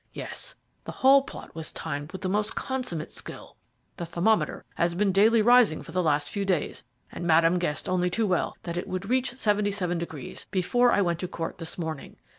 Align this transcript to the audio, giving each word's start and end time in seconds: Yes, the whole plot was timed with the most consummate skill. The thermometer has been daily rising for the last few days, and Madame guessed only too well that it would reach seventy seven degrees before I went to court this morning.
Yes, 0.13 0.55
the 0.85 0.91
whole 0.93 1.21
plot 1.21 1.53
was 1.53 1.71
timed 1.71 2.11
with 2.11 2.21
the 2.21 2.27
most 2.27 2.55
consummate 2.55 3.11
skill. 3.11 3.55
The 3.97 4.05
thermometer 4.07 4.65
has 4.73 4.95
been 4.95 5.11
daily 5.11 5.43
rising 5.43 5.83
for 5.83 5.91
the 5.91 6.01
last 6.01 6.31
few 6.31 6.43
days, 6.43 6.83
and 7.11 7.23
Madame 7.27 7.59
guessed 7.59 7.87
only 7.87 8.09
too 8.09 8.25
well 8.25 8.55
that 8.63 8.77
it 8.77 8.87
would 8.87 9.11
reach 9.11 9.37
seventy 9.37 9.69
seven 9.69 9.99
degrees 9.99 10.47
before 10.49 10.91
I 10.91 11.03
went 11.03 11.19
to 11.19 11.27
court 11.27 11.59
this 11.59 11.77
morning. 11.77 12.15